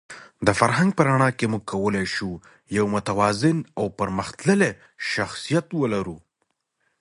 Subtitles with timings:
[0.45, 2.29] د فرهنګ په رڼا کې موږ کولای شو
[2.77, 4.71] یو متوازن او پرمختللی
[5.11, 6.17] شخصیت ولرو.